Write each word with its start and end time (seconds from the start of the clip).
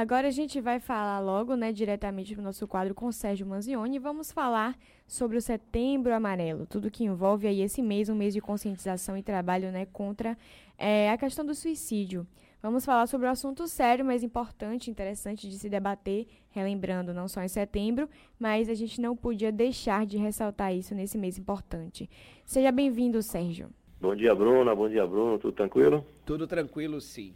Agora 0.00 0.28
a 0.28 0.30
gente 0.30 0.60
vai 0.60 0.78
falar 0.78 1.18
logo, 1.18 1.56
né, 1.56 1.72
diretamente 1.72 2.32
para 2.32 2.40
o 2.40 2.44
nosso 2.44 2.68
quadro 2.68 2.94
com 2.94 3.10
Sérgio 3.10 3.44
Manzioni 3.44 3.96
e 3.96 3.98
vamos 3.98 4.30
falar 4.30 4.78
sobre 5.08 5.36
o 5.36 5.42
Setembro 5.42 6.14
Amarelo, 6.14 6.66
tudo 6.66 6.88
que 6.88 7.02
envolve 7.02 7.48
aí 7.48 7.62
esse 7.62 7.82
mês, 7.82 8.08
um 8.08 8.14
mês 8.14 8.32
de 8.32 8.40
conscientização 8.40 9.16
e 9.16 9.24
trabalho, 9.24 9.72
né, 9.72 9.88
contra 9.92 10.38
é, 10.78 11.10
a 11.10 11.18
questão 11.18 11.44
do 11.44 11.52
suicídio. 11.52 12.24
Vamos 12.62 12.84
falar 12.84 13.08
sobre 13.08 13.26
um 13.26 13.30
assunto 13.30 13.66
sério, 13.66 14.04
mas 14.04 14.22
importante, 14.22 14.88
interessante 14.88 15.50
de 15.50 15.58
se 15.58 15.68
debater, 15.68 16.28
relembrando 16.50 17.12
não 17.12 17.26
só 17.26 17.42
em 17.42 17.48
setembro, 17.48 18.08
mas 18.38 18.68
a 18.68 18.74
gente 18.74 19.00
não 19.00 19.16
podia 19.16 19.50
deixar 19.50 20.06
de 20.06 20.16
ressaltar 20.16 20.72
isso 20.72 20.94
nesse 20.94 21.18
mês 21.18 21.36
importante. 21.36 22.08
Seja 22.44 22.70
bem-vindo, 22.70 23.20
Sérgio. 23.20 23.68
Bom 24.00 24.14
dia, 24.14 24.32
Bruna. 24.32 24.76
Bom 24.76 24.88
dia, 24.88 25.04
Bruno. 25.04 25.40
Tudo 25.40 25.54
tranquilo? 25.54 26.06
Tudo 26.24 26.46
tranquilo, 26.46 27.00
sim. 27.00 27.34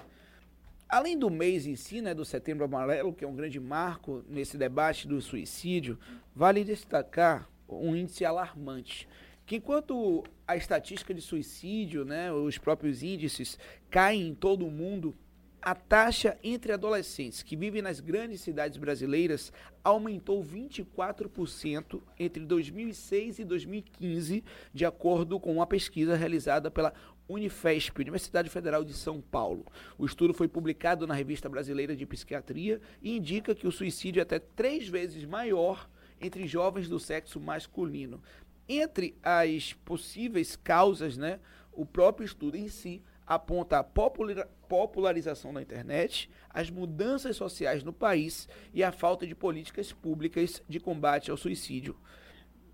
Além 0.93 1.19
do 1.19 1.31
mês 1.31 1.67
em 1.67 1.75
si, 1.75 2.03
né, 2.03 2.13
do 2.13 2.23
Setembro 2.23 2.67
Amarelo, 2.67 3.15
que 3.15 3.25
é 3.25 3.27
um 3.27 3.35
grande 3.35 3.59
marco 3.59 4.23
nesse 4.29 4.59
debate 4.59 5.09
do 5.09 5.23
suicídio, 5.23 5.99
vale 6.37 6.63
destacar 6.63 7.49
um 7.67 7.97
índice 7.97 8.27
alarmante. 8.27 9.09
Que 9.47 9.57
enquanto 9.57 10.23
a 10.47 10.55
estatística 10.55 11.15
de 11.15 11.23
suicídio, 11.23 12.05
né, 12.05 12.31
os 12.31 12.59
próprios 12.59 13.03
índices 13.03 13.59
caem 13.89 14.29
em 14.29 14.35
todo 14.35 14.67
o 14.67 14.71
mundo, 14.71 15.15
a 15.63 15.77
taxa 15.77 16.37
entre 16.43 16.73
adolescentes 16.73 17.43
que 17.43 17.55
vivem 17.55 17.81
nas 17.81 18.01
grandes 18.01 18.41
cidades 18.41 18.77
brasileiras 18.77 19.53
aumentou 19.85 20.45
24% 20.45 22.03
entre 22.19 22.45
2006 22.45 23.39
e 23.39 23.45
2015, 23.45 24.45
de 24.75 24.85
acordo 24.85 25.39
com 25.39 25.53
uma 25.53 25.67
pesquisa 25.67 26.17
realizada 26.17 26.71
pela 26.71 26.93
Unifesp, 27.29 28.01
Universidade 28.01 28.51
Federal 28.51 28.85
de 28.85 28.93
São 28.93 29.21
Paulo. 29.21 29.67
O 29.97 30.05
estudo 30.05 30.35
foi 30.35 30.49
publicado 30.49 31.07
na 31.07 31.15
Revista 31.15 31.49
Brasileira 31.49 31.97
de 31.97 32.07
Psiquiatria 32.07 32.81
e 33.01 33.17
indica 33.17 33.55
que 33.55 33.67
o 33.67 33.73
suicídio 33.73 34.21
é 34.21 34.23
até 34.23 34.39
três 34.39 34.89
vezes 34.89 35.25
maior 35.25 35.89
entre 36.21 36.47
jovens 36.47 36.89
do 36.89 36.99
sexo 36.99 37.41
masculino. 37.41 38.23
Entre 38.69 39.17
as 39.23 39.73
possíveis 39.73 40.57
causas, 40.57 41.17
né, 41.17 41.41
o 41.73 41.85
próprio 41.85 42.25
estudo 42.25 42.57
em 42.57 42.69
si 42.69 43.03
aponta 43.27 43.79
a 43.79 43.85
popularização 43.85 45.55
da 45.55 45.63
internet, 45.63 46.29
as 46.51 46.71
mudanças 46.71 47.37
sociais 47.37 47.83
no 47.83 47.93
país 47.93 48.49
e 48.75 48.83
a 48.83 48.93
falta 48.93 49.27
de 49.27 49.35
políticas 49.35 49.93
públicas 49.93 50.63
de 50.69 50.79
combate 50.79 51.31
ao 51.31 51.37
suicídio. 51.37 51.97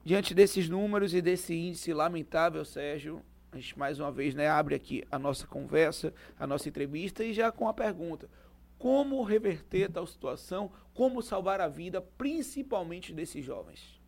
Diante 0.04 0.34
desses 0.34 0.68
números 0.68 1.14
e 1.14 1.20
desse 1.20 1.54
índice 1.54 1.92
lamentável, 1.92 2.64
Sérgio, 2.64 3.22
a 3.52 3.56
gente 3.56 3.78
mais 3.78 3.98
uma 3.98 4.10
vez 4.10 4.34
né, 4.34 4.48
abre 4.48 4.74
aqui 4.74 5.04
a 5.10 5.18
nossa 5.18 5.46
conversa, 5.46 6.12
a 6.38 6.46
nossa 6.46 6.68
entrevista 6.68 7.24
e 7.24 7.32
já 7.32 7.50
com 7.50 7.68
a 7.68 7.74
pergunta: 7.74 8.28
como 8.78 9.22
reverter 9.22 9.90
tal 9.90 10.06
situação? 10.06 10.70
Como 10.94 11.22
salvar 11.22 11.60
a 11.60 11.68
vida, 11.68 12.00
principalmente 12.00 13.12
desses 13.12 13.44
jovens? 13.44 13.98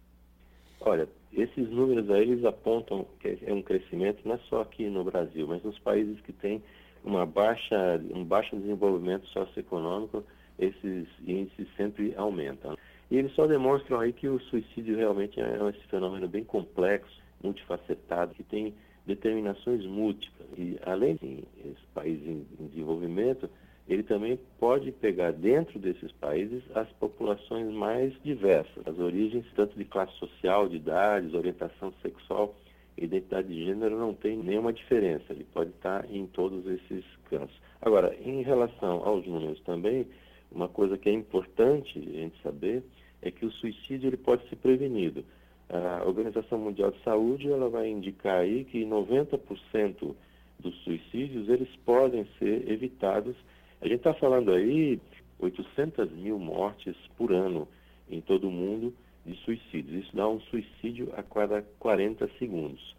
Olha, 0.80 1.08
esses 1.32 1.68
números 1.68 2.10
aí 2.10 2.22
eles 2.22 2.44
apontam 2.44 3.06
que 3.20 3.38
é 3.42 3.52
um 3.52 3.62
crescimento 3.62 4.26
não 4.26 4.34
é 4.34 4.38
só 4.48 4.62
aqui 4.62 4.88
no 4.88 5.04
Brasil, 5.04 5.46
mas 5.46 5.62
nos 5.62 5.78
países 5.78 6.20
que 6.22 6.32
têm 6.32 6.62
uma 7.04 7.24
baixa, 7.26 8.00
um 8.14 8.24
baixo 8.24 8.56
desenvolvimento 8.56 9.26
socioeconômico, 9.28 10.24
esses 10.58 11.06
índices 11.26 11.66
sempre 11.76 12.14
aumentam. 12.16 12.76
E 13.10 13.16
eles 13.16 13.32
só 13.34 13.46
demonstram 13.46 14.00
aí 14.00 14.12
que 14.12 14.28
o 14.28 14.38
suicídio 14.40 14.96
realmente 14.96 15.40
é 15.40 15.58
esse 15.68 15.86
fenômeno 15.88 16.28
bem 16.28 16.44
complexo, 16.44 17.20
multifacetado, 17.42 18.34
que 18.34 18.42
tem 18.44 18.74
determinações 19.10 19.84
múltiplas. 19.84 20.48
E 20.56 20.78
além 20.84 21.16
de 21.16 21.44
esse 21.64 21.86
país 21.94 22.20
em, 22.26 22.46
em 22.58 22.66
desenvolvimento, 22.68 23.48
ele 23.88 24.02
também 24.04 24.38
pode 24.58 24.92
pegar 24.92 25.32
dentro 25.32 25.78
desses 25.78 26.12
países 26.12 26.62
as 26.74 26.88
populações 26.92 27.72
mais 27.72 28.14
diversas, 28.22 28.86
as 28.86 28.98
origens 28.98 29.44
tanto 29.56 29.76
de 29.76 29.84
classe 29.84 30.12
social, 30.18 30.68
de 30.68 30.76
idades, 30.76 31.34
orientação 31.34 31.92
sexual, 32.00 32.54
identidade 32.96 33.48
de 33.48 33.64
gênero 33.64 33.98
não 33.98 34.14
tem 34.14 34.36
nenhuma 34.36 34.72
diferença, 34.72 35.24
ele 35.30 35.46
pode 35.52 35.70
estar 35.70 36.08
em 36.10 36.26
todos 36.26 36.64
esses 36.66 37.04
campos. 37.28 37.56
Agora, 37.80 38.14
em 38.20 38.42
relação 38.42 39.02
aos 39.04 39.26
números 39.26 39.60
também, 39.62 40.06
uma 40.52 40.68
coisa 40.68 40.98
que 40.98 41.08
é 41.08 41.12
importante 41.12 41.98
a 41.98 42.20
gente 42.20 42.40
saber 42.42 42.84
é 43.22 43.30
que 43.30 43.44
o 43.44 43.50
suicídio 43.50 44.08
ele 44.08 44.16
pode 44.16 44.48
ser 44.48 44.56
prevenido. 44.56 45.24
A 45.72 46.04
Organização 46.04 46.58
Mundial 46.58 46.90
de 46.90 47.00
Saúde 47.04 47.50
ela 47.50 47.68
vai 47.68 47.88
indicar 47.88 48.40
aí 48.40 48.64
que 48.64 48.84
90% 48.84 50.16
dos 50.58 50.74
suicídios 50.82 51.48
eles 51.48 51.68
podem 51.84 52.26
ser 52.40 52.68
evitados. 52.68 53.36
A 53.80 53.86
gente 53.86 53.98
está 53.98 54.12
falando 54.12 54.50
aí 54.50 55.00
800 55.38 56.10
mil 56.10 56.40
mortes 56.40 56.96
por 57.16 57.32
ano 57.32 57.68
em 58.10 58.20
todo 58.20 58.48
o 58.48 58.50
mundo 58.50 58.92
de 59.24 59.36
suicídios. 59.44 60.04
Isso 60.04 60.16
dá 60.16 60.28
um 60.28 60.40
suicídio 60.40 61.12
a 61.16 61.22
cada 61.22 61.62
40 61.78 62.28
segundos. 62.36 62.96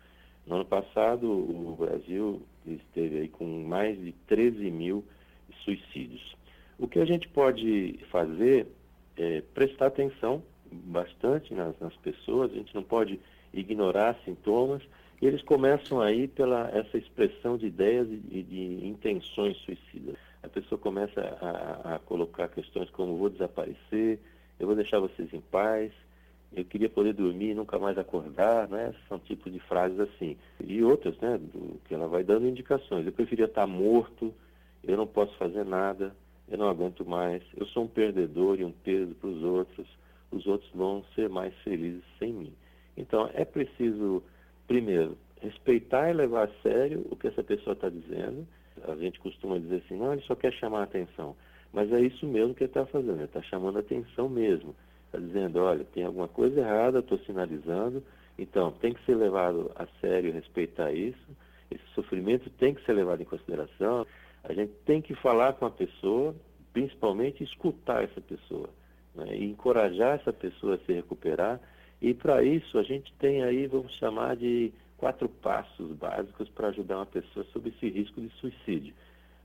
No 0.48 0.56
ano 0.56 0.66
passado, 0.66 1.30
o 1.30 1.76
Brasil 1.78 2.42
esteve 2.66 3.20
aí 3.20 3.28
com 3.28 3.46
mais 3.66 4.00
de 4.00 4.14
13 4.28 4.72
mil 4.72 5.04
suicídios. 5.66 6.36
O 6.80 6.88
que 6.88 7.00
a 7.00 7.06
gente 7.06 7.28
pode 7.28 8.00
fazer 8.10 8.66
é 9.18 9.42
prestar 9.54 9.88
atenção 9.88 10.42
bastante 10.72 11.54
nas, 11.54 11.78
nas 11.80 11.96
pessoas, 11.98 12.52
a 12.52 12.56
gente 12.56 12.74
não 12.74 12.84
pode 12.84 13.20
ignorar 13.54 14.18
sintomas, 14.24 14.82
e 15.22 15.28
eles 15.28 15.42
começam 15.44 16.02
aí 16.02 16.28
pela 16.28 16.70
essa 16.70 16.98
expressão 16.98 17.58
de 17.58 17.68
ideias 17.68 18.08
e 18.10 18.42
de, 18.42 18.88
intenções 18.88 19.58
suicidas. 19.58 20.16
A 20.42 20.50
pessoa 20.50 20.80
começa 20.80 21.22
a, 21.22 21.96
a 21.96 22.00
colocar 22.00 22.48
questões 22.48 22.90
como 22.90 23.18
vou 23.18 23.30
desaparecer, 23.30 24.20
eu 24.60 24.66
vou 24.66 24.76
deixar 24.76 25.00
vocês 25.00 25.32
em 25.34 25.42
paz, 25.42 25.92
eu 26.54 26.66
queria 26.66 26.90
poder 26.90 27.14
dormir 27.14 27.52
e 27.52 27.54
nunca 27.54 27.80
mais 27.80 27.98
acordar, 27.98 28.68
né? 28.68 28.94
São 29.08 29.20
tipos 29.20 29.54
de 29.54 29.60
frases 29.60 30.00
assim. 30.00 30.36
E 30.60 30.84
outras, 30.84 31.18
né? 31.20 31.38
Do, 31.38 31.80
que 31.86 31.94
ela 31.94 32.08
vai 32.08 32.24
dando 32.24 32.48
indicações. 32.48 33.06
Eu 33.06 33.12
preferia 33.12 33.46
estar 33.46 33.68
morto, 33.68 34.34
eu 34.84 34.98
não 34.98 35.08
posso 35.08 35.34
fazer 35.38 35.64
nada, 35.64 36.14
eu 36.50 36.58
não 36.58 36.68
aguento 36.68 37.06
mais, 37.06 37.42
eu 37.56 37.66
sou 37.68 37.86
um 37.86 37.88
perdedor 37.88 38.60
e 38.60 38.66
um 38.66 38.72
peso 38.72 39.16
para 39.16 39.30
os 39.30 39.42
outros, 39.42 39.88
os 40.32 40.48
outros 40.48 40.70
vão 40.74 41.04
ser 41.16 41.30
mais 41.30 41.54
felizes 41.60 42.04
sem 42.18 42.34
mim. 42.34 42.54
Então, 42.96 43.30
é 43.34 43.46
preciso, 43.46 44.24
primeiro, 44.68 45.18
respeitar 45.42 46.10
e 46.10 46.14
levar 46.14 46.48
a 46.48 46.62
sério 46.62 47.06
o 47.10 47.16
que 47.16 47.28
essa 47.28 47.44
pessoa 47.44 47.74
está 47.74 47.90
dizendo. 47.90 48.48
A 48.84 48.96
gente 48.96 49.20
costuma 49.20 49.58
dizer 49.58 49.84
assim, 49.86 49.98
não, 49.98 50.14
ele 50.14 50.22
só 50.24 50.36
quer 50.36 50.54
chamar 50.54 50.80
a 50.80 50.84
atenção. 50.84 51.36
Mas 51.74 51.92
é 51.92 52.00
isso 52.02 52.26
mesmo 52.26 52.54
que 52.54 52.64
ele 52.64 52.70
está 52.70 52.86
fazendo, 52.86 53.16
ele 53.16 53.26
está 53.26 53.42
chamando 53.44 53.78
a 53.78 53.80
atenção 53.80 54.30
mesmo. 54.30 54.76
Está 55.06 55.20
dizendo, 55.20 55.60
olha, 55.60 55.84
tem 55.86 56.04
alguma 56.04 56.28
coisa 56.28 56.60
errada, 56.60 57.00
estou 57.00 57.18
sinalizando, 57.20 58.04
então 58.38 58.72
tem 58.72 58.94
que 58.94 59.06
ser 59.06 59.16
levado 59.16 59.72
a 59.76 59.86
sério, 60.00 60.34
respeitar 60.34 60.92
isso. 60.92 61.38
Esse 61.70 61.84
sofrimento 61.94 62.50
tem 62.52 62.74
que 62.74 62.84
ser 62.86 62.94
levado 62.94 63.22
em 63.22 63.26
consideração. 63.26 64.06
A 64.44 64.54
gente 64.54 64.74
tem 64.86 65.02
que 65.02 65.16
falar 65.16 65.54
com 65.54 65.66
a 65.66 65.72
pessoa, 65.72 66.36
principalmente 66.74 67.44
escutar 67.44 68.04
essa 68.04 68.20
pessoa 68.22 68.70
né, 69.16 69.36
e 69.36 69.46
encorajar 69.46 70.20
essa 70.20 70.34
pessoa 70.34 70.76
a 70.76 70.80
se 70.80 70.94
recuperar. 70.94 71.60
E 72.02 72.14
para 72.14 72.44
isso 72.44 72.78
a 72.78 72.84
gente 72.84 73.14
tem 73.20 73.44
aí, 73.44 73.68
vamos 73.68 73.94
chamar 73.94 74.36
de 74.36 74.74
quatro 74.98 75.28
passos 75.28 75.92
básicos 75.96 76.48
para 76.50 76.70
ajudar 76.70 76.98
uma 76.98 77.06
pessoa 77.06 77.46
sob 77.52 77.70
esse 77.70 77.90
risco 77.90 78.22
de 78.22 78.30
suicídio. 78.40 78.94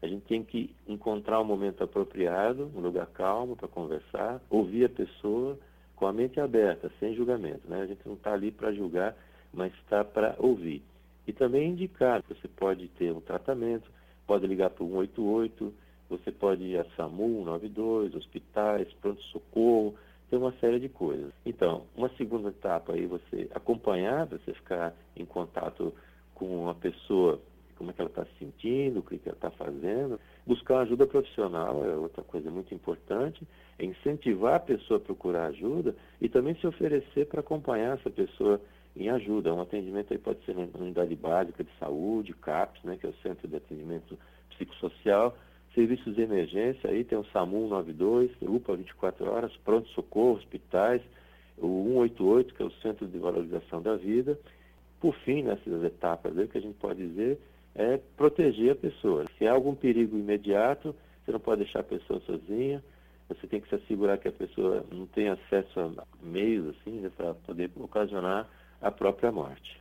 A 0.03 0.07
gente 0.07 0.25
tem 0.27 0.45
que 0.45 0.75
encontrar 0.87 1.41
um 1.41 1.45
momento 1.45 1.83
apropriado, 1.83 2.71
um 2.75 2.81
lugar 2.81 3.07
calmo 3.07 3.57
para 3.57 3.67
conversar, 3.67 4.41
ouvir 4.51 4.85
a 4.85 4.89
pessoa 4.89 5.59
com 5.97 6.07
a 6.07 6.13
mente 6.13 6.39
aberta, 6.39 6.93
sem 7.01 7.15
julgamento. 7.15 7.63
Né? 7.67 7.81
A 7.81 7.87
gente 7.87 8.07
não 8.07 8.15
está 8.15 8.35
ali 8.35 8.51
para 8.51 8.73
julgar, 8.73 9.17
mas 9.53 9.73
está 9.75 10.05
para 10.05 10.37
ouvir. 10.39 10.83
E 11.27 11.33
também 11.33 11.71
indicar, 11.71 12.23
você 12.29 12.47
pode 12.47 12.87
ter 12.89 13.11
um 13.13 13.21
tratamento, 13.21 13.91
pode 14.27 14.47
ligar 14.47 14.71
para 14.71 14.85
o 14.85 14.89
188, 14.89 15.73
você 16.09 16.31
pode 16.31 16.63
ir 16.63 16.79
a 16.79 16.85
SAMU 16.97 17.45
92, 17.45 18.15
hospitais, 18.15 18.93
pronto-socorro, 19.01 19.95
tem 20.29 20.39
uma 20.39 20.53
série 20.61 20.81
de 20.81 20.89
coisas. 20.89 21.33
Então, 21.45 21.85
uma 21.97 22.09
segunda 22.17 22.49
etapa 22.49 22.93
aí, 22.93 23.07
você 23.07 23.49
acompanhar, 23.55 24.27
você 24.27 24.53
ficar 24.53 24.95
em 25.17 25.25
contato 25.25 25.93
com 26.35 26.47
uma 26.63 26.75
pessoa, 26.75 27.41
como 27.77 27.91
é 27.91 27.93
que 27.93 28.01
ela 28.01 28.11
está 28.11 28.25
se 28.25 28.39
sentindo, 28.39 29.01
o 29.01 29.03
que, 29.03 29.19
que 29.19 29.29
ela 29.29 29.37
está 29.37 29.51
fazendo. 29.51 30.19
Buscar 30.47 30.81
ajuda 30.81 31.07
profissional 31.07 31.85
é 31.85 31.97
outra 31.97 32.23
coisa 32.23 32.51
muito 32.51 32.75
importante, 32.75 33.47
é 33.79 33.85
incentivar 33.85 34.55
a 34.55 34.61
pessoa 34.61 34.99
a 34.99 35.03
procurar 35.03 35.47
ajuda 35.47 35.95
e 36.21 36.29
também 36.29 36.55
se 36.57 36.67
oferecer 36.67 37.27
para 37.27 37.41
acompanhar 37.41 37.99
essa 37.99 38.11
pessoa 38.11 38.61
em 38.97 39.09
ajuda. 39.11 39.55
Um 39.55 39.61
atendimento 39.61 40.13
aí 40.13 40.19
pode 40.19 40.45
ser 40.45 40.55
na 40.55 40.67
unidade 40.79 41.15
básica 41.15 41.63
de 41.63 41.71
saúde, 41.79 42.33
CAPS, 42.35 42.83
né, 42.83 42.97
que 42.97 43.07
é 43.07 43.11
o 43.11 43.15
Centro 43.23 43.47
de 43.47 43.57
Atendimento 43.57 44.19
Psicossocial, 44.51 45.37
serviços 45.77 46.17
de 46.17 46.23
emergência, 46.23 46.89
aí 46.89 47.05
tem 47.05 47.19
o 47.19 47.25
SAMU 47.27 47.69
92, 47.69 48.31
UPA 48.41 48.77
24 48.77 49.31
horas, 49.31 49.57
pronto-socorro, 49.59 50.39
hospitais, 50.39 51.03
o 51.59 51.85
188, 51.85 52.55
que 52.55 52.63
é 52.63 52.65
o 52.65 52.71
Centro 52.83 53.07
de 53.07 53.19
Valorização 53.19 53.83
da 53.83 53.95
Vida. 53.95 54.39
Por 54.99 55.15
fim, 55.17 55.43
nessas 55.43 55.85
etapas 55.85 56.37
aí, 56.37 56.49
que 56.49 56.57
a 56.57 56.61
gente 56.61 56.79
pode 56.79 57.07
dizer 57.07 57.39
é 57.75 58.01
proteger 58.17 58.73
a 58.73 58.75
pessoa. 58.75 59.27
Se 59.37 59.47
há 59.47 59.53
algum 59.53 59.75
perigo 59.75 60.17
imediato, 60.17 60.97
você 61.23 61.31
não 61.31 61.39
pode 61.39 61.63
deixar 61.63 61.81
a 61.81 61.85
pessoa 61.85 62.19
sozinha, 62.21 62.83
você 63.29 63.47
tem 63.47 63.61
que 63.61 63.69
se 63.69 63.75
assegurar 63.75 64.17
que 64.17 64.29
a 64.29 64.33
pessoa 64.33 64.83
não 64.91 65.07
tem 65.07 65.29
acesso 65.29 65.81
a 65.81 66.05
meios 66.23 66.75
assim 66.75 67.01
né, 67.01 67.11
para 67.15 67.35
poder 67.35 67.71
ocasionar 67.77 68.49
a 68.81 68.91
própria 68.91 69.31
morte. 69.31 69.79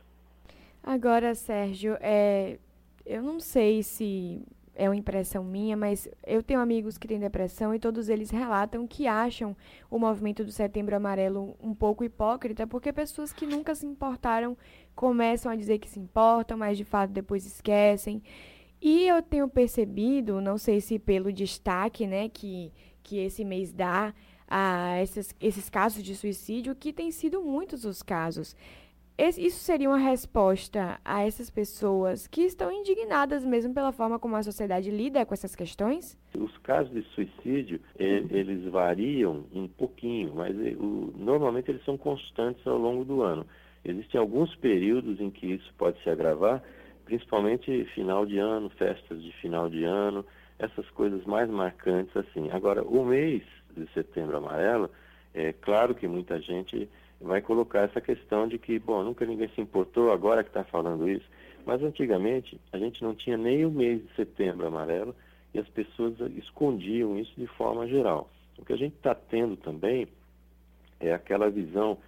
Agora, 0.82 1.34
Sérgio, 1.34 1.96
é, 2.00 2.58
eu 3.06 3.22
não 3.22 3.40
sei 3.40 3.82
se 3.82 4.42
é 4.76 4.88
uma 4.88 4.96
impressão 4.96 5.42
minha, 5.42 5.76
mas 5.76 6.08
eu 6.24 6.42
tenho 6.42 6.60
amigos 6.60 6.98
que 6.98 7.08
têm 7.08 7.18
depressão 7.18 7.74
e 7.74 7.78
todos 7.78 8.08
eles 8.08 8.30
relatam 8.30 8.86
que 8.86 9.06
acham 9.06 9.56
o 9.90 9.98
movimento 9.98 10.44
do 10.44 10.52
Setembro 10.52 10.94
Amarelo 10.94 11.56
um 11.60 11.74
pouco 11.74 12.04
hipócrita, 12.04 12.66
porque 12.66 12.92
pessoas 12.92 13.32
que 13.32 13.46
nunca 13.46 13.74
se 13.74 13.86
importaram 13.86 14.56
começam 14.94 15.50
a 15.50 15.56
dizer 15.56 15.78
que 15.78 15.88
se 15.88 15.98
importam, 15.98 16.58
mas 16.58 16.76
de 16.76 16.84
fato 16.84 17.10
depois 17.10 17.46
esquecem. 17.46 18.22
E 18.80 19.08
eu 19.08 19.22
tenho 19.22 19.48
percebido, 19.48 20.40
não 20.40 20.58
sei 20.58 20.80
se 20.80 20.98
pelo 20.98 21.32
destaque 21.32 22.06
né, 22.06 22.28
que, 22.28 22.70
que 23.02 23.18
esse 23.18 23.44
mês 23.44 23.72
dá 23.72 24.14
a 24.46 25.02
esses, 25.02 25.34
esses 25.40 25.68
casos 25.70 26.02
de 26.02 26.14
suicídio, 26.14 26.76
que 26.76 26.92
tem 26.92 27.10
sido 27.10 27.42
muitos 27.42 27.84
os 27.84 28.02
casos. 28.02 28.54
Isso 29.18 29.60
seria 29.60 29.88
uma 29.88 29.96
resposta 29.96 31.00
a 31.02 31.22
essas 31.22 31.48
pessoas 31.48 32.26
que 32.26 32.42
estão 32.42 32.70
indignadas 32.70 33.42
mesmo 33.46 33.72
pela 33.72 33.90
forma 33.90 34.18
como 34.18 34.36
a 34.36 34.42
sociedade 34.42 34.90
lida 34.90 35.24
com 35.24 35.32
essas 35.32 35.56
questões? 35.56 36.18
Os 36.36 36.54
casos 36.58 36.92
de 36.92 37.02
suicídio, 37.14 37.80
eles 37.98 38.70
variam 38.70 39.46
um 39.54 39.66
pouquinho, 39.66 40.34
mas 40.34 40.54
normalmente 41.16 41.70
eles 41.70 41.82
são 41.84 41.96
constantes 41.96 42.66
ao 42.66 42.76
longo 42.76 43.06
do 43.06 43.22
ano. 43.22 43.46
Existem 43.82 44.20
alguns 44.20 44.54
períodos 44.56 45.18
em 45.18 45.30
que 45.30 45.46
isso 45.46 45.72
pode 45.78 46.02
se 46.02 46.10
agravar, 46.10 46.62
principalmente 47.06 47.86
final 47.94 48.26
de 48.26 48.36
ano, 48.36 48.68
festas 48.68 49.22
de 49.22 49.32
final 49.40 49.70
de 49.70 49.82
ano, 49.82 50.26
essas 50.58 50.88
coisas 50.90 51.24
mais 51.24 51.48
marcantes 51.48 52.14
assim. 52.14 52.50
Agora, 52.50 52.82
o 52.82 53.02
mês 53.02 53.42
de 53.74 53.90
setembro 53.94 54.36
amarelo, 54.36 54.90
é 55.32 55.54
claro 55.54 55.94
que 55.94 56.06
muita 56.06 56.38
gente 56.38 56.86
vai 57.20 57.40
colocar 57.40 57.80
essa 57.80 58.00
questão 58.00 58.46
de 58.46 58.58
que, 58.58 58.78
bom, 58.78 59.02
nunca 59.02 59.24
ninguém 59.24 59.48
se 59.48 59.60
importou, 59.60 60.12
agora 60.12 60.42
que 60.42 60.50
está 60.50 60.64
falando 60.64 61.08
isso. 61.08 61.26
Mas 61.64 61.82
antigamente 61.82 62.60
a 62.72 62.78
gente 62.78 63.02
não 63.02 63.14
tinha 63.14 63.36
nem 63.36 63.64
o 63.64 63.70
mês 63.70 64.02
de 64.02 64.14
setembro 64.14 64.66
amarelo 64.66 65.14
e 65.52 65.58
as 65.58 65.68
pessoas 65.68 66.14
escondiam 66.36 67.18
isso 67.18 67.32
de 67.36 67.46
forma 67.46 67.86
geral. 67.86 68.30
O 68.58 68.64
que 68.64 68.72
a 68.72 68.76
gente 68.76 68.94
está 68.94 69.14
tendo 69.14 69.56
também 69.56 70.06
é 71.00 71.12
aquela 71.12 71.50
visão 71.50 71.98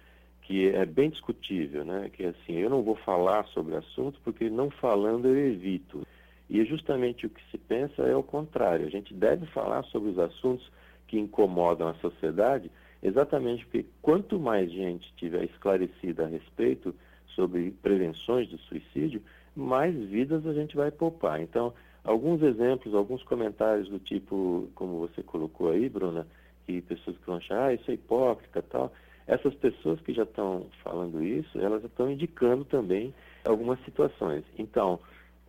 que 0.43 0.67
é 0.69 0.85
bem 0.85 1.09
discutível, 1.09 1.85
né? 1.85 2.09
Que 2.11 2.23
é 2.23 2.29
assim, 2.29 2.53
eu 2.53 2.69
não 2.69 2.81
vou 2.81 2.95
falar 2.95 3.45
sobre 3.47 3.73
o 3.73 3.77
assunto 3.77 4.19
porque 4.23 4.49
não 4.49 4.71
falando 4.71 5.27
eu 5.27 5.37
evito. 5.37 6.07
E 6.49 6.65
justamente 6.65 7.27
o 7.27 7.29
que 7.29 7.41
se 7.51 7.57
pensa 7.57 8.01
é 8.01 8.15
o 8.15 8.23
contrário. 8.23 8.87
A 8.87 8.89
gente 8.89 9.13
deve 9.13 9.45
falar 9.47 9.83
sobre 9.83 10.09
os 10.09 10.17
assuntos 10.17 10.67
que 11.07 11.19
incomodam 11.19 11.87
a 11.87 11.93
sociedade 11.95 12.71
Exatamente 13.01 13.65
porque 13.65 13.85
quanto 14.01 14.39
mais 14.39 14.71
gente 14.71 15.13
tiver 15.15 15.45
esclarecida 15.45 16.25
a 16.25 16.27
respeito 16.27 16.93
sobre 17.35 17.71
prevenções 17.81 18.49
do 18.49 18.57
suicídio, 18.57 19.21
mais 19.55 19.95
vidas 19.95 20.45
a 20.45 20.53
gente 20.53 20.75
vai 20.75 20.91
poupar. 20.91 21.41
Então, 21.41 21.73
alguns 22.03 22.41
exemplos, 22.41 22.93
alguns 22.93 23.23
comentários 23.23 23.87
do 23.87 23.99
tipo, 23.99 24.69
como 24.75 24.99
você 24.99 25.23
colocou 25.23 25.71
aí, 25.71 25.87
Bruna, 25.87 26.27
que 26.65 26.81
pessoas 26.81 27.17
que 27.17 27.25
vão 27.25 27.37
achar, 27.37 27.67
ah, 27.67 27.73
isso 27.73 27.89
é 27.89 27.93
hipócrita 27.93 28.61
tal. 28.61 28.91
Essas 29.25 29.53
pessoas 29.55 29.99
que 30.01 30.13
já 30.13 30.23
estão 30.23 30.65
falando 30.83 31.23
isso, 31.23 31.59
elas 31.59 31.83
estão 31.83 32.11
indicando 32.11 32.65
também 32.65 33.13
algumas 33.45 33.79
situações. 33.85 34.43
Então, 34.57 34.99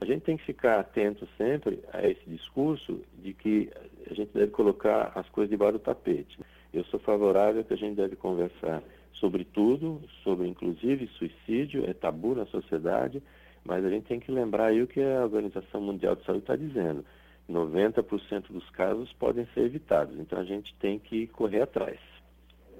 a 0.00 0.04
gente 0.04 0.22
tem 0.22 0.36
que 0.36 0.44
ficar 0.44 0.80
atento 0.80 1.28
sempre 1.36 1.80
a 1.92 2.06
esse 2.06 2.22
discurso 2.26 3.00
de 3.18 3.34
que 3.34 3.70
a 4.10 4.14
gente 4.14 4.32
deve 4.32 4.50
colocar 4.52 5.12
as 5.14 5.28
coisas 5.28 5.50
debaixo 5.50 5.74
do 5.74 5.78
tapete. 5.78 6.38
Eu 6.72 6.84
sou 6.84 7.00
favorável 7.00 7.64
que 7.64 7.74
a 7.74 7.76
gente 7.76 7.96
deve 7.96 8.16
conversar 8.16 8.82
sobre 9.14 9.44
tudo, 9.44 10.00
sobre 10.22 10.46
inclusive 10.46 11.08
suicídio, 11.18 11.88
é 11.88 11.92
tabu 11.92 12.34
na 12.34 12.46
sociedade, 12.46 13.22
mas 13.64 13.84
a 13.84 13.90
gente 13.90 14.06
tem 14.06 14.20
que 14.20 14.30
lembrar 14.30 14.66
aí 14.66 14.82
o 14.82 14.86
que 14.86 15.00
a 15.00 15.22
Organização 15.22 15.80
Mundial 15.80 16.16
de 16.16 16.24
Saúde 16.24 16.42
está 16.42 16.56
dizendo. 16.56 17.04
90% 17.48 18.52
dos 18.52 18.68
casos 18.70 19.12
podem 19.14 19.46
ser 19.52 19.62
evitados, 19.62 20.18
então 20.18 20.38
a 20.38 20.44
gente 20.44 20.74
tem 20.76 20.98
que 20.98 21.26
correr 21.28 21.62
atrás. 21.62 21.98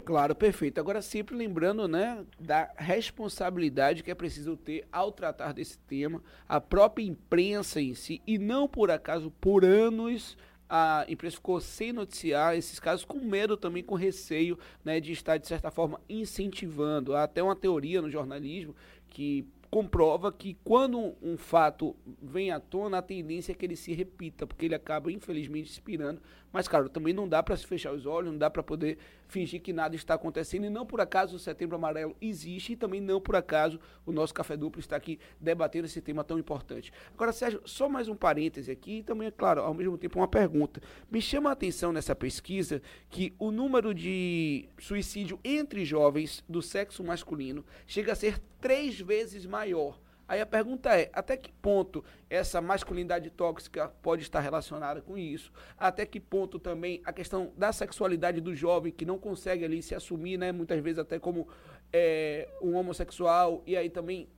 Claro, 0.05 0.35
perfeito. 0.35 0.81
Agora, 0.81 1.03
sempre 1.03 1.37
lembrando 1.37 1.87
né, 1.87 2.25
da 2.39 2.71
responsabilidade 2.77 4.03
que 4.03 4.11
é 4.11 4.15
preciso 4.15 4.57
ter 4.57 4.87
ao 4.91 5.13
tratar 5.13 5.53
desse 5.53 5.79
tema, 5.79 6.23
a 6.49 6.61
própria 6.61 7.05
imprensa 7.05 7.81
em 7.81 7.95
si, 7.95 8.23
e 8.27 8.39
não 8.39 8.67
por 8.67 8.91
acaso 8.91 9.31
por 9.41 9.65
anos 9.65 10.39
a 10.71 11.05
imprensa 11.09 11.37
ficou 11.37 11.61
sem 11.61 11.93
noticiar 11.93 12.57
esses 12.57 12.79
casos, 12.79 13.05
com 13.05 13.19
medo 13.19 13.57
também, 13.57 13.83
com 13.83 13.97
receio 13.97 14.57
né, 14.85 15.01
de 15.01 15.11
estar, 15.11 15.37
de 15.37 15.49
certa 15.49 15.69
forma, 15.69 16.01
incentivando. 16.09 17.17
Há 17.17 17.25
até 17.25 17.43
uma 17.43 17.57
teoria 17.57 18.01
no 18.01 18.09
jornalismo 18.09 18.77
que 19.09 19.45
comprova 19.69 20.33
que 20.33 20.57
quando 20.65 21.15
um, 21.21 21.37
fato 21.37 21.97
vem 22.23 22.53
à 22.53 22.61
tona, 22.61 22.99
a 22.99 23.03
tendência 23.03 23.51
é 23.51 23.55
que 23.55 23.67
ele 23.67 23.77
se 23.77 23.93
repita, 23.93 24.47
porque 24.47 24.67
ele 24.67 24.75
acaba, 24.75 25.11
infelizmente, 25.11 25.71
inspirando. 25.71 26.21
Mas, 26.53 26.67
claro, 26.67 26.89
também 26.89 27.15
não 27.15 27.29
dá 27.29 27.43
para 27.43 27.57
se 27.57 27.67
fechar 27.67 27.93
os 27.93 28.07
olhos, 28.07 28.31
não 28.31 28.39
dá 28.39 28.51
para 28.51 28.63
poder 28.63 28.99
fingir 29.29 29.61
que 29.61 29.73
nada 29.73 29.95
está 29.95 30.15
acontecendo. 30.15 30.65
E 30.65 30.71
não 30.71 30.85
por 30.85 31.01
acaso 31.01 31.37
o 31.37 31.39
Setembro 31.39 31.77
Amarelo 31.77 32.17
existe 32.21 32.73
e 32.73 32.77
também 32.77 33.01
não 33.01 33.21
por 33.21 33.37
acaso 33.37 33.79
o 34.05 34.13
nosso 34.13 34.35
Café 34.35 34.57
Duplo 34.57 34.81
está 34.81 34.97
aqui 34.97 35.19
debatendo 35.41 35.87
esse 35.87 36.01
tema 36.01 36.25
tão 36.25 36.39
importante. 36.39 36.93
Agora, 37.15 37.33
Sérgio, 37.33 37.63
só 37.65 37.89
mais 37.89 38.09
um 38.09 38.17
parêntese 38.17 38.71
aqui 38.71 38.99
e 38.99 39.03
também, 39.03 39.29
é 39.29 39.31
claro, 39.31 39.61
ao 39.61 39.73
mesmo 39.75 39.97
tempo 39.97 40.19
uma 40.19 40.29
pergunta. 40.29 40.83
Me 41.11 41.23
chama 41.23 41.51
a 41.51 41.53
atenção 41.53 41.93
nessa 41.93 42.15
pesquisa 42.15 42.83
que 43.09 43.33
o 43.39 43.51
número 43.51 43.95
de 43.95 44.69
suicídio 44.79 45.39
entre 45.45 45.85
jovens 45.85 46.45
do 46.49 46.61
sexo 46.61 47.05
masculino 47.05 47.65
chega 47.87 48.13
a 48.13 48.17
ser 48.17 48.41
três 48.61 49.01
vezes 49.01 49.47
maior. 49.47 49.99
Aí 50.31 50.41
a 50.41 50.47
pergunta 50.47 50.97
é: 50.97 51.11
até 51.13 51.37
que 51.37 51.51
ponto 51.51 52.05
essa 52.31 52.61
masculinidade 52.61 53.29
tóxica 53.31 53.89
pode 54.01 54.23
estar 54.23 54.39
relacionada 54.39 55.01
com 55.01 55.19
isso? 55.19 55.53
Até 55.77 56.07
que 56.07 56.21
ponto 56.21 56.57
também 56.61 57.03
a 57.05 57.13
questão 57.13 57.53
da 57.57 57.73
sexualidade 57.73 58.41
do 58.41 58.55
jovem 58.55 58.93
que 58.93 59.05
não 59.05 59.19
consegue 59.19 59.65
ali 59.65 59.83
se 59.83 59.93
assumir, 59.93 60.39
né? 60.39 60.53
Muitas 60.53 60.81
vezes 60.81 61.01
até 61.01 61.19
como 61.19 61.49
é, 61.93 62.49
um 62.63 62.77
homossexual 62.77 63.65
e 63.67 63.77
aí 63.77 63.91
também 63.91 64.29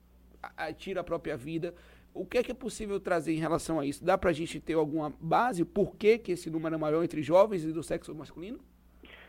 tira 0.78 1.02
a 1.02 1.04
própria 1.04 1.36
vida. 1.36 1.74
O 2.14 2.24
que 2.24 2.38
é 2.38 2.42
que 2.42 2.52
é 2.52 2.54
possível 2.54 2.98
trazer 2.98 3.34
em 3.34 3.38
relação 3.38 3.78
a 3.78 3.84
isso? 3.84 4.02
Dá 4.02 4.16
para 4.16 4.30
a 4.30 4.32
gente 4.32 4.58
ter 4.60 4.72
alguma 4.72 5.12
base? 5.20 5.62
Por 5.62 5.94
que, 5.94 6.16
que 6.16 6.32
esse 6.32 6.48
número 6.48 6.74
é 6.74 6.78
maior 6.78 7.04
entre 7.04 7.22
jovens 7.22 7.64
e 7.64 7.72
do 7.72 7.82
sexo 7.82 8.14
masculino? 8.14 8.60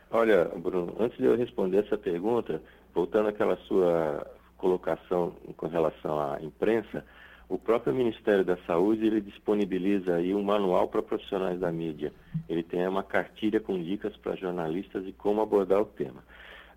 Olha, 0.09 0.45
Bruno, 0.45 0.95
antes 0.97 1.17
de 1.17 1.25
eu 1.25 1.35
responder 1.35 1.85
essa 1.85 1.97
pergunta, 1.97 2.61
voltando 2.93 3.27
àquela 3.27 3.57
sua 3.67 4.25
colocação 4.63 5.33
com 5.57 5.67
relação 5.67 6.17
à 6.17 6.41
imprensa, 6.41 7.03
o 7.49 7.57
próprio 7.59 7.93
Ministério 7.93 8.45
da 8.45 8.55
Saúde 8.65 9.05
ele 9.05 9.19
disponibiliza 9.19 10.15
aí 10.15 10.33
um 10.33 10.41
manual 10.41 10.87
para 10.87 11.03
profissionais 11.03 11.59
da 11.59 11.69
mídia. 11.69 12.13
Ele 12.47 12.63
tem 12.63 12.87
uma 12.87 13.03
cartilha 13.03 13.59
com 13.59 13.77
dicas 13.77 14.15
para 14.15 14.37
jornalistas 14.37 15.05
e 15.05 15.11
como 15.11 15.41
abordar 15.41 15.81
o 15.81 15.85
tema. 15.85 16.23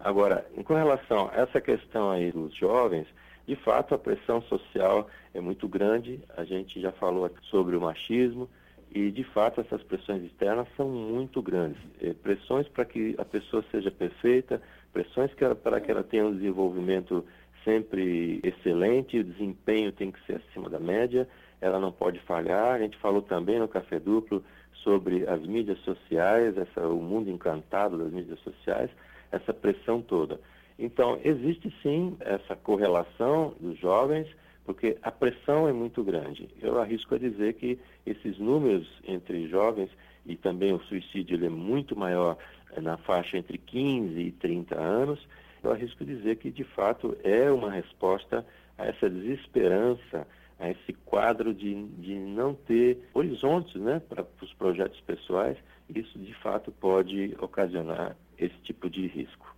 Agora, 0.00 0.44
com 0.64 0.74
relação 0.74 1.30
a 1.32 1.42
essa 1.42 1.60
questão 1.60 2.10
aí 2.10 2.32
dos 2.32 2.52
jovens, 2.56 3.06
de 3.46 3.54
fato 3.54 3.94
a 3.94 3.98
pressão 3.98 4.42
social 4.42 5.08
é 5.32 5.40
muito 5.40 5.68
grande. 5.68 6.20
A 6.36 6.42
gente 6.42 6.80
já 6.80 6.90
falou 6.90 7.30
sobre 7.44 7.76
o 7.76 7.80
machismo 7.80 8.48
e 8.92 9.12
de 9.12 9.22
fato 9.22 9.60
essas 9.60 9.82
pressões 9.84 10.24
externas 10.24 10.66
são 10.76 10.88
muito 10.88 11.40
grandes. 11.40 11.80
É, 12.02 12.12
pressões 12.12 12.66
para 12.66 12.84
que 12.84 13.14
a 13.16 13.24
pessoa 13.24 13.64
seja 13.70 13.92
perfeita, 13.92 14.60
pressões 14.92 15.30
para 15.62 15.80
que 15.80 15.90
ela 15.90 16.02
tenha 16.02 16.26
um 16.26 16.34
desenvolvimento 16.34 17.24
sempre 17.66 18.40
excelente, 18.44 19.18
o 19.18 19.24
desempenho 19.24 19.90
tem 19.90 20.12
que 20.12 20.24
ser 20.24 20.36
acima 20.36 20.70
da 20.70 20.78
média, 20.78 21.28
ela 21.60 21.80
não 21.80 21.90
pode 21.90 22.20
falhar. 22.20 22.76
A 22.76 22.78
gente 22.78 22.96
falou 22.98 23.20
também 23.20 23.58
no 23.58 23.66
Café 23.66 23.98
Duplo 23.98 24.42
sobre 24.84 25.28
as 25.28 25.44
mídias 25.44 25.78
sociais, 25.80 26.56
essa, 26.56 26.86
o 26.86 27.02
mundo 27.02 27.28
encantado 27.28 27.98
das 27.98 28.12
mídias 28.12 28.38
sociais, 28.40 28.88
essa 29.32 29.52
pressão 29.52 30.00
toda. 30.00 30.40
Então, 30.78 31.18
existe 31.24 31.74
sim 31.82 32.16
essa 32.20 32.54
correlação 32.54 33.52
dos 33.60 33.76
jovens, 33.78 34.28
porque 34.64 34.96
a 35.02 35.10
pressão 35.10 35.66
é 35.66 35.72
muito 35.72 36.04
grande. 36.04 36.48
Eu 36.62 36.78
arrisco 36.78 37.16
a 37.16 37.18
dizer 37.18 37.54
que 37.54 37.78
esses 38.04 38.38
números 38.38 38.86
entre 39.06 39.48
jovens 39.48 39.90
e 40.24 40.36
também 40.36 40.72
o 40.72 40.80
suicídio 40.84 41.44
é 41.44 41.48
muito 41.48 41.96
maior 41.96 42.36
na 42.80 42.96
faixa 42.98 43.38
entre 43.38 43.58
15 43.58 44.20
e 44.20 44.32
30 44.32 44.78
anos, 44.78 45.26
eu 45.62 45.72
arrisco 45.72 46.04
dizer 46.04 46.36
que, 46.36 46.50
de 46.50 46.64
fato, 46.64 47.16
é 47.22 47.50
uma 47.50 47.70
resposta 47.70 48.46
a 48.78 48.86
essa 48.86 49.08
desesperança, 49.08 50.26
a 50.58 50.70
esse 50.70 50.92
quadro 51.04 51.52
de, 51.54 51.74
de 51.98 52.14
não 52.14 52.54
ter 52.54 52.98
horizontes 53.12 53.80
né, 53.80 54.00
para 54.00 54.26
os 54.42 54.52
projetos 54.54 55.00
pessoais. 55.00 55.56
Isso, 55.94 56.18
de 56.18 56.34
fato, 56.34 56.72
pode 56.72 57.36
ocasionar 57.40 58.16
esse 58.38 58.56
tipo 58.62 58.88
de 58.88 59.06
risco. 59.06 59.54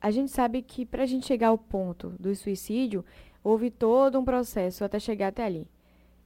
A 0.00 0.10
gente 0.10 0.30
sabe 0.30 0.62
que 0.62 0.86
para 0.86 1.02
a 1.02 1.06
gente 1.06 1.26
chegar 1.26 1.48
ao 1.48 1.58
ponto 1.58 2.10
do 2.20 2.34
suicídio, 2.34 3.04
houve 3.42 3.70
todo 3.70 4.18
um 4.18 4.24
processo 4.24 4.84
até 4.84 4.98
chegar 4.98 5.28
até 5.28 5.44
ali. 5.44 5.66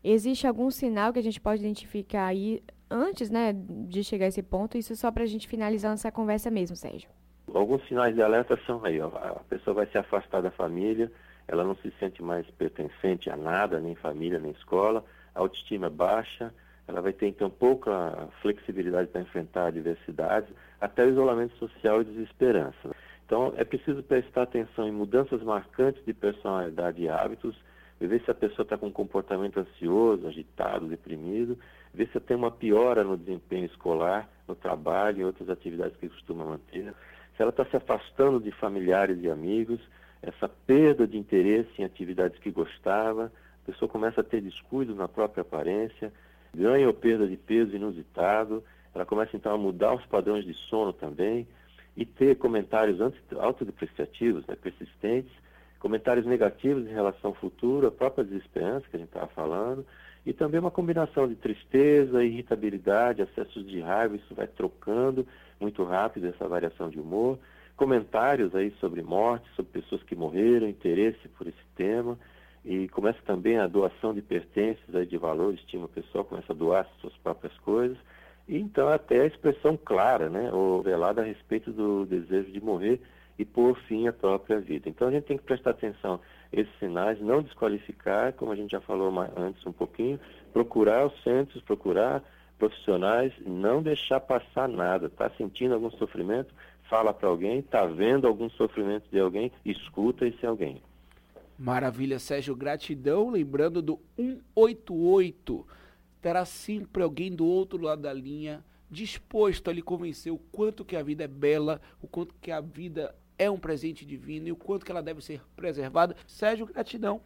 Existe 0.04 0.46
algum 0.46 0.70
sinal 0.70 1.12
que 1.12 1.18
a 1.18 1.22
gente 1.22 1.40
pode 1.40 1.62
identificar 1.62 2.26
aí 2.26 2.62
antes, 2.90 3.30
né, 3.30 3.54
de 3.54 4.04
chegar 4.04 4.26
a 4.26 4.28
esse 4.28 4.42
ponto, 4.42 4.76
isso 4.76 4.94
só 4.94 5.10
para 5.10 5.22
a 5.22 5.26
gente 5.26 5.48
finalizar 5.48 5.94
essa 5.94 6.12
conversa 6.12 6.50
mesmo, 6.50 6.76
Sérgio. 6.76 7.08
Alguns 7.52 7.87
sinais 7.87 8.14
de 8.14 8.22
alerta 8.22 8.58
são 8.66 8.84
aí, 8.84 9.00
ó, 9.00 9.08
a 9.08 9.42
pessoa 9.49 9.75
vai 9.75 9.87
se 9.87 9.99
afastar 9.99 10.40
da 10.40 10.50
família, 10.50 11.11
ela 11.46 11.64
não 11.64 11.75
se 11.76 11.92
sente 11.99 12.22
mais 12.22 12.46
pertencente 12.52 13.28
a 13.28 13.37
nada, 13.37 13.80
nem 13.80 13.94
família, 13.94 14.38
nem 14.38 14.52
escola, 14.52 15.04
a 15.34 15.40
autoestima 15.40 15.87
é 15.87 15.90
baixa, 15.90 16.52
ela 16.87 17.00
vai 17.00 17.12
ter 17.12 17.26
então 17.26 17.50
pouca 17.50 18.28
flexibilidade 18.40 19.08
para 19.08 19.20
enfrentar 19.20 19.66
adversidades, 19.66 20.50
até 20.80 21.04
o 21.04 21.11
isolamento 21.11 21.56
social 21.56 22.00
e 22.00 22.04
desesperança. 22.04 22.94
Então 23.26 23.52
é 23.56 23.64
preciso 23.64 24.02
prestar 24.02 24.42
atenção 24.42 24.87
em 24.87 24.92
mudanças 24.92 25.42
marcantes 25.42 26.04
de 26.04 26.12
personalidade 26.12 27.02
e 27.02 27.08
hábitos, 27.08 27.56
ver 28.00 28.20
se 28.25 28.30
a 28.30 28.34
pessoa 28.34 28.64
está 28.64 28.76
com 28.76 28.87
um 28.87 28.92
comportamento 28.92 29.61
ansioso, 29.61 30.26
agitado, 30.26 30.88
deprimido, 30.88 31.56
ver 31.94 32.08
se 32.12 32.18
tem 32.18 32.37
uma 32.37 32.50
piora 32.50 33.04
no 33.04 33.16
desempenho 33.16 33.66
escolar, 33.66 34.28
no 34.49 34.54
trabalho 34.54 35.20
e 35.20 35.25
outras 35.25 35.49
atividades 35.49 35.96
que 35.99 36.08
costuma 36.08 36.44
manter, 36.44 36.92
se 37.36 37.42
ela 37.42 37.50
está 37.50 37.64
se 37.64 37.76
afastando 37.76 38.40
de 38.40 38.50
familiares 38.52 39.18
e 39.22 39.30
amigos, 39.30 39.80
essa 40.22 40.48
perda 40.48 41.06
de 41.06 41.18
interesse 41.18 41.70
em 41.78 41.84
atividades 41.84 42.38
que 42.38 42.50
gostava, 42.50 43.32
a 43.62 43.66
pessoa 43.66 43.88
começa 43.88 44.20
a 44.20 44.24
ter 44.24 44.40
descuidos 44.40 44.96
na 44.96 45.08
própria 45.08 45.42
aparência, 45.42 46.12
ganha 46.54 46.86
ou 46.86 46.94
perda 46.94 47.26
de 47.26 47.36
peso 47.36 47.74
inusitado, 47.74 48.62
ela 48.94 49.06
começa 49.06 49.36
então 49.36 49.54
a 49.54 49.58
mudar 49.58 49.94
os 49.94 50.04
padrões 50.06 50.44
de 50.44 50.54
sono 50.54 50.92
também 50.92 51.46
e 51.96 52.04
ter 52.04 52.36
comentários 52.36 52.98
autodepreciativos, 53.38 54.46
né, 54.46 54.54
persistentes, 54.54 55.32
comentários 55.78 56.26
negativos 56.26 56.86
em 56.86 56.92
relação 56.92 57.30
ao 57.30 57.36
futuro, 57.36 57.86
a 57.86 57.90
própria 57.90 58.24
desesperança 58.24 58.86
que 58.88 58.96
a 58.96 58.98
gente 58.98 59.08
estava 59.08 59.26
falando, 59.28 59.84
e 60.24 60.32
também 60.32 60.60
uma 60.60 60.70
combinação 60.70 61.26
de 61.26 61.34
tristeza, 61.34 62.24
irritabilidade, 62.24 63.22
acessos 63.22 63.66
de 63.66 63.80
raiva, 63.80 64.16
isso 64.16 64.34
vai 64.34 64.46
trocando 64.46 65.26
muito 65.60 65.82
rápido 65.84 66.28
essa 66.28 66.46
variação 66.46 66.88
de 66.88 67.00
humor, 67.00 67.38
comentários 67.76 68.54
aí 68.54 68.72
sobre 68.80 69.02
morte, 69.02 69.48
sobre 69.56 69.80
pessoas 69.80 70.02
que 70.04 70.14
morreram, 70.14 70.68
interesse 70.68 71.28
por 71.36 71.46
esse 71.46 71.64
tema, 71.74 72.18
e 72.64 72.88
começa 72.88 73.18
também 73.24 73.58
a 73.58 73.66
doação 73.66 74.14
de 74.14 74.22
pertences 74.22 74.94
aí 74.94 75.06
de 75.06 75.16
valor, 75.16 75.52
estima 75.54 75.88
pessoal, 75.88 76.24
começa 76.24 76.52
a 76.52 76.56
doar 76.56 76.88
suas 77.00 77.16
próprias 77.18 77.56
coisas, 77.58 77.98
e 78.46 78.56
então 78.58 78.88
até 78.88 79.22
a 79.22 79.26
expressão 79.26 79.76
clara, 79.76 80.28
né, 80.28 80.52
ou 80.52 80.82
velada 80.82 81.22
a 81.22 81.24
respeito 81.24 81.72
do 81.72 82.06
desejo 82.06 82.52
de 82.52 82.60
morrer 82.60 83.00
e 83.38 83.44
pôr 83.44 83.76
fim 83.88 84.06
à 84.06 84.12
própria 84.12 84.60
vida. 84.60 84.88
Então 84.88 85.08
a 85.08 85.10
gente 85.10 85.24
tem 85.24 85.36
que 85.36 85.44
prestar 85.44 85.70
atenção 85.70 86.14
a 86.14 86.18
esses 86.52 86.73
sinais, 86.78 87.21
não 87.21 87.42
desqualificar, 87.42 88.32
como 88.35 88.52
a 88.52 88.56
gente 88.56 88.73
já 88.73 88.80
falou 88.80 89.12
antes 89.37 89.64
um 89.66 89.73
pouquinho, 89.73 90.21
procurar 90.52 91.06
os 91.06 91.23
centros, 91.23 91.62
procurar 91.62 92.23
profissionais, 92.59 93.32
não 93.44 93.82
deixar 93.82 94.21
passar 94.21 94.68
nada. 94.68 95.06
Está 95.06 95.30
sentindo 95.30 95.75
algum 95.75 95.90
sofrimento? 95.92 96.54
Fala 96.88 97.12
para 97.14 97.28
alguém. 97.28 97.59
Está 97.59 97.87
vendo 97.87 98.26
algum 98.26 98.50
sofrimento 98.50 99.04
de 99.11 99.18
alguém? 99.18 99.50
Escuta 99.64 100.26
esse 100.26 100.44
alguém. 100.44 100.82
Maravilha, 101.59 102.18
Sérgio. 102.18 102.54
Gratidão. 102.54 103.30
Lembrando 103.30 103.80
do 103.80 103.99
188. 104.16 105.66
Terá 106.21 106.44
sempre 106.44 107.02
alguém 107.02 107.35
do 107.35 107.47
outro 107.47 107.82
lado 107.82 108.02
da 108.02 108.12
linha 108.12 108.62
disposto 108.92 109.71
a 109.71 109.73
lhe 109.73 109.80
convencer 109.80 110.30
o 110.30 110.38
quanto 110.52 110.85
que 110.85 110.94
a 110.94 111.02
vida 111.02 111.25
é 111.25 111.28
bela, 111.28 111.80
o 112.02 112.06
quanto 112.06 112.35
que 112.40 112.50
a 112.50 112.61
vida 112.61 113.14
é 113.42 113.50
um 113.50 113.58
presente 113.58 114.06
divino 114.06 114.49
e 114.49 114.52
o 114.52 114.56
quanto 114.56 114.84
que 114.84 114.92
ela 114.92 115.02
deve 115.02 115.20
ser 115.20 115.40
preservada. 115.56 116.14
Sérgio, 116.26 116.66
gratidão. 116.66 117.20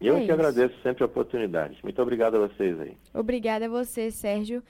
Eu 0.00 0.14
é 0.14 0.18
que 0.18 0.24
isso. 0.24 0.32
agradeço 0.32 0.74
sempre 0.82 1.02
a 1.02 1.06
oportunidade. 1.06 1.78
Muito 1.82 2.00
obrigado 2.00 2.36
a 2.36 2.48
vocês 2.48 2.80
aí. 2.80 2.96
Obrigada 3.12 3.66
a 3.66 3.68
você, 3.68 4.10
Sérgio. 4.10 4.62